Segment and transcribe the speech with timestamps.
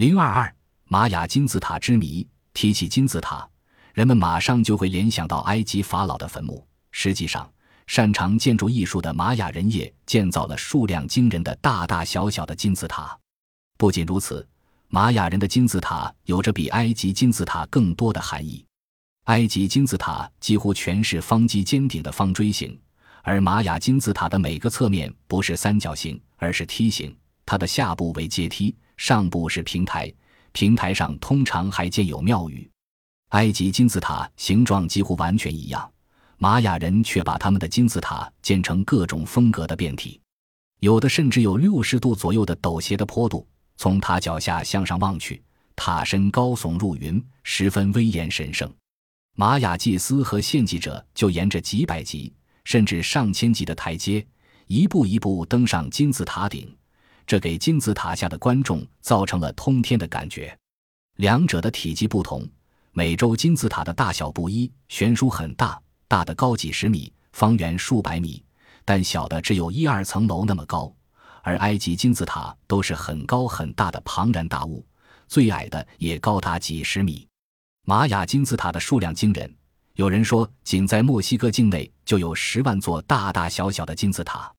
[0.00, 2.26] 零二二，玛雅金字塔之谜。
[2.54, 3.46] 提起金字塔，
[3.92, 6.66] 人们马上就会联想到埃及法老的坟墓。
[6.90, 7.46] 实际上，
[7.86, 13.14] 擅长建筑艺术的玛雅人也建造了数量惊人的大大小小的金字塔。
[13.76, 14.48] 不仅如此，
[14.88, 18.64] 玛雅人的金字塔有着比埃及金字塔更多的含义。
[19.24, 22.74] 埃及金字塔几乎全是方基尖顶的方锥形，
[23.22, 27.14] 而玛雅金字塔的每个侧面不是三角形，而是梯形。
[27.44, 30.12] 它的下部为阶梯，上部是平台，
[30.52, 32.70] 平台上通常还建有庙宇。
[33.30, 35.90] 埃及金字塔形状几乎完全一样，
[36.36, 40.20] 玛雅人却把他们的金字塔建成各种风格的变体，
[40.80, 43.48] 有的甚至有六十度左右的陡斜的坡度。
[43.78, 45.42] 从塔脚下向上望去，
[45.74, 48.70] 塔身高耸入云，十分威严神圣。
[49.34, 52.30] 玛雅祭司和献祭者就沿着几百级
[52.64, 54.26] 甚至上千级的台阶，
[54.66, 56.70] 一步一步登上金字塔顶，
[57.26, 60.56] 这给金字塔下的观众造成了通天的感觉。
[61.16, 62.48] 两者的体积不同，
[62.92, 68.42] 美洲金字塔的大小不一，悬殊很大，大的高几十米，方圆数百米，
[68.84, 70.92] 但小的只有一二层楼那么高。
[71.42, 74.84] 而埃及金字塔都是很高很大的庞然大物，
[75.26, 77.26] 最矮的也高达几十米。
[77.86, 79.54] 玛雅金字塔的数量惊人，
[79.94, 84.52] 有人说，仅在墨西哥境内就有十万座大大小小的金字塔。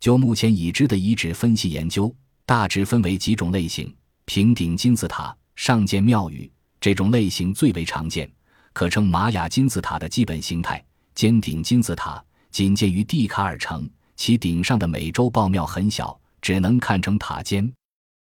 [0.00, 2.14] 就目前已知的遗址分析研究，
[2.46, 8.30] 大致分为几种类型：平顶金字塔上建庙宇，这种类型最为常见，
[8.72, 10.78] 可称玛雅金字塔的基本形态；
[11.14, 13.88] 尖顶金字塔仅建于蒂卡尔城。
[14.16, 17.72] 其顶上的美洲豹庙很小，只能看成塔尖。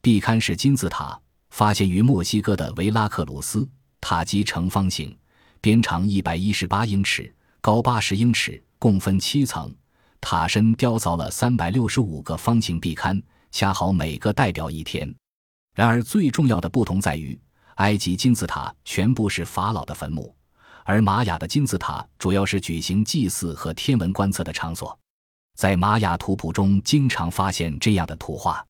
[0.00, 1.20] 壁龛式金字塔
[1.50, 3.68] 发现于墨西哥的维拉克鲁斯，
[4.00, 5.14] 塔基呈方形，
[5.60, 9.70] 边长一百一十八英尺，高八十英尺，共分七层。
[10.24, 13.22] 塔身雕凿了三百六十五个方形壁龛，
[13.52, 15.14] 恰好每个代表一天。
[15.74, 17.38] 然而最重要的不同在于，
[17.74, 20.34] 埃及金字塔全部是法老的坟墓，
[20.84, 24.98] 而玛雅的金字塔主要是举行祭祀和天文观测的场所。
[25.56, 28.64] 在玛雅图谱中，经常发现这样的图画：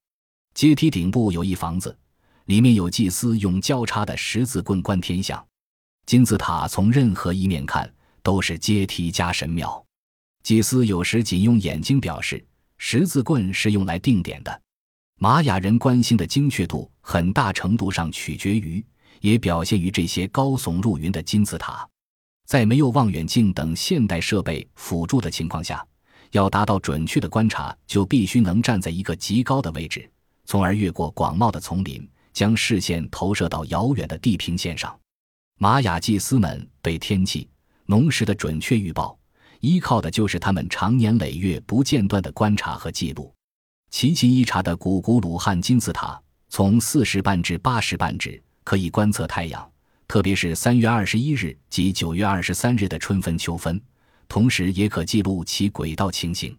[0.54, 1.96] 阶梯顶部有一房子，
[2.46, 5.42] 里面有祭司用交叉的十字棍观天象。
[6.04, 9.83] 金字塔从任何一面看都是阶梯加神庙。
[10.44, 12.44] 祭司有时仅用眼睛表示，
[12.76, 14.62] 十字棍是用来定点的。
[15.18, 18.84] 玛雅人关心的精确度，很大程度上取决于，
[19.22, 21.88] 也表现于这些高耸入云的金字塔。
[22.46, 25.84] 在没有望远镜等现代设备辅助的情况下。
[26.32, 30.10] 要达到准确的观察，就必须能站在一个极高的位置，
[30.44, 34.94] 从而越过广袤的丛林，将视线投射到遥远的地平线上。
[35.58, 37.48] 玛雅祭司们对天气、
[37.86, 39.16] 农时的准确预报，
[39.60, 43.32] 依靠的就是他们长年累月不间断的观察和记录。
[43.90, 49.70] 奇琴伊查的古古鲁汉金字塔，从四时半至八时半指可以观测太阳，
[50.08, 53.80] 特别是三月二十一日及九月二十三日的春分、秋分。
[54.26, 56.56] 同时，也可记录其轨道情形。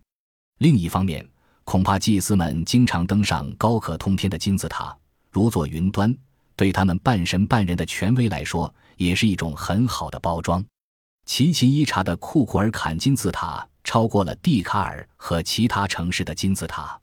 [0.59, 1.27] 另一方面，
[1.63, 4.95] 恐怕祭司们经常登上高可通天的金字塔，
[5.31, 6.15] 如坐云端，
[6.55, 10.63] 对他们半神半人的权威来说，也是一种很好的包装。
[11.25, 16.99] 奇琴伊察的库库尔坎金字塔超过了蒂卡尔和其他城市的金字塔。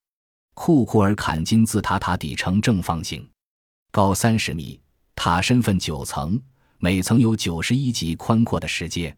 [0.54, 3.28] 库库尔坎金字塔塔底呈正方形，
[3.90, 4.80] 高三十米，
[5.16, 6.40] 塔身分九层，
[6.78, 9.14] 每层有九十一级宽阔的石阶。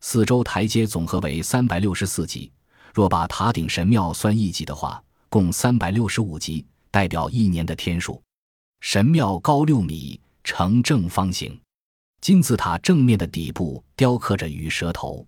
[0.00, 2.50] 四周台阶总和为三百六十四级，
[2.92, 8.20] 若把塔顶神庙算一级的话，共三百六十五级，代表一年的天数。
[8.80, 11.58] 神庙高六米，呈正方形。
[12.20, 15.26] 金字塔正面的底部雕刻着鱼蛇头。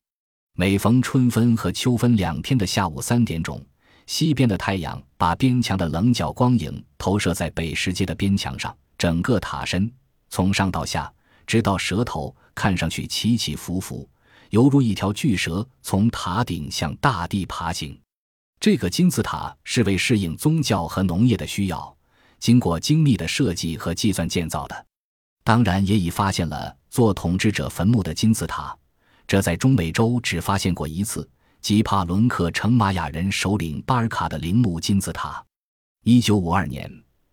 [0.55, 3.65] 每逢春分和秋分两天的下午三点钟，
[4.07, 9.91] 西边的太阳把边墙的棱角光影投射在北石阶的边墙上，整个塔身
[10.29, 11.11] 从上到下，
[11.47, 14.07] 直到蛇头，看上去起起伏伏。
[14.51, 17.99] 犹如一条巨蛇从塔顶向大地爬行。
[18.61, 21.97] 这个金字塔是为适应宗教和农业的需要，
[22.39, 24.87] 经过精密的设计和计算建造的。
[25.45, 28.77] 当然，也已发现了做统治者坟墓的金字塔，
[29.27, 31.29] 这在中美洲只发现过一次，
[31.61, 35.45] 即帕伦克城玛雅人首领巴尔卡的陵墓金字塔。
[36.05, 36.89] 一九五二年，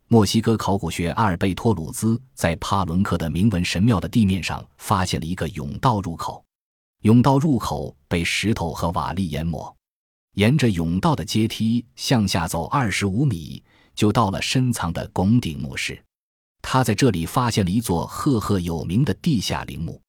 [0.07, 6.44] 墨西哥考古学阿尔贝托鲁兹在帕伦克的铭文神庙的地面上发现了一个甬道入口。
[7.03, 9.75] 甬道入口被石头和瓦砾淹没，
[10.33, 13.63] 沿着甬道的阶梯向下走二十五米，
[13.94, 16.03] 就到了深藏的拱顶墓室。
[16.61, 20.01] 他在这里发现了一座赫赫有名的地下陵墓，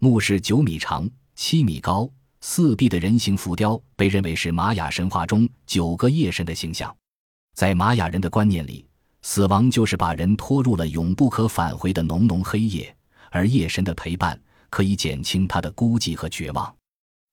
[0.00, 2.10] 墓室九米长、七米高，
[2.40, 6.94] 四壁的人形浮雕被认为是玛雅神话中九个夜神的形象。
[7.54, 8.88] 在玛雅人的观念里，
[9.22, 12.94] 死亡就是把人拖入了永不可返回的浓浓黑夜，
[13.30, 16.74] 而夜神的陪伴可以减轻他的孤寂和绝望。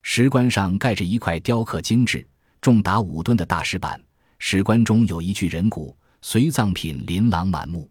[0.03, 2.27] 石棺上盖着一块雕刻精致、
[2.61, 4.01] 重达五吨的大石板，
[4.39, 7.89] 石棺中有一具人骨，随葬品琳琅满目，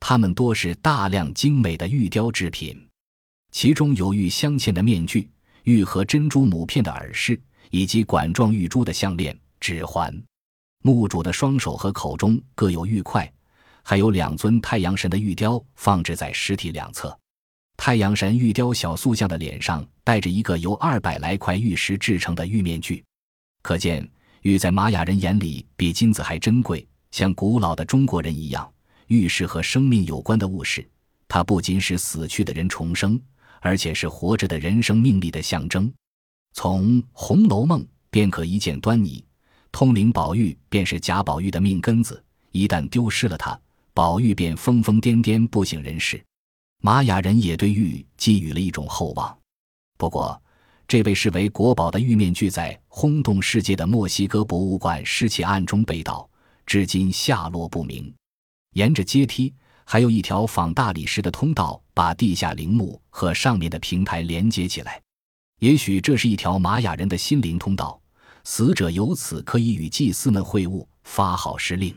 [0.00, 2.88] 它们多是大量精美的玉雕制品，
[3.50, 5.28] 其中有玉镶嵌的面具、
[5.64, 7.40] 玉和珍珠母片的耳饰，
[7.70, 10.16] 以及管状玉珠的项链、指环。
[10.82, 13.30] 墓主的双手和口中各有玉块，
[13.82, 17.16] 还有两尊太阳神的玉雕放置在尸体两侧。
[17.76, 23.04] 太阳神玉雕小塑像的脸上戴着一个由二百来块玉石制成的玉面具，
[23.62, 24.08] 可见
[24.42, 26.86] 玉在玛雅人眼里比金子还珍贵。
[27.10, 28.70] 像古老的中国人一样，
[29.08, 30.88] 玉是和生命有关的物事，
[31.26, 33.20] 它不仅使死去的人重生，
[33.60, 35.92] 而且是活着的人生命力的象征。
[36.52, 39.24] 从《红楼梦》便可一见端倪。
[39.70, 42.22] 通灵宝玉便是贾宝玉的命根子，
[42.52, 43.58] 一旦丢失了它，
[43.92, 46.22] 宝玉便疯疯癫癫不省人事。
[46.80, 49.36] 玛雅人也对玉寄予了一种厚望。
[49.98, 50.40] 不过，
[50.86, 56.28] 这被视为国宝的玉面具在轰动世界的墨西哥博物馆失窃案中被盗，
[56.64, 58.12] 至今下落不明。
[58.72, 59.54] 沿着阶梯，
[59.84, 65.00] 还有一条仿大理石的通道，把地下陵墓和上面的平台连接起来。
[65.60, 68.00] 也许这是一条玛雅人的心灵通道。
[68.44, 71.94] 死者由此可以与祭司们会晤，发号施令。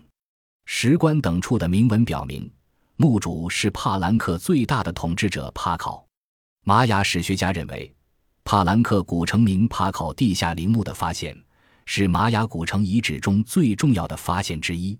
[0.65, 2.51] 石棺等处的铭文表明，
[2.97, 6.05] 墓主是帕兰克最大的统治者帕考。
[6.65, 7.93] 玛雅史学家认为，
[8.43, 11.37] 帕兰克古城名帕考地下陵墓的发现，
[11.85, 14.97] 是玛雅古城遗址中最重要的发现之一。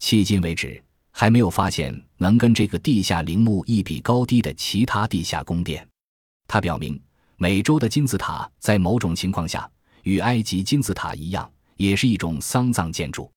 [0.00, 0.83] 迄今为止，
[1.16, 5.88] 还没有发现能跟这个地下陵墓一比高低的其他地下宫殿。
[6.46, 7.00] 它表明，
[7.36, 9.70] 美洲的金字塔在某种情况下。
[10.02, 13.30] 与埃及金字塔一样，也是一种丧葬建筑。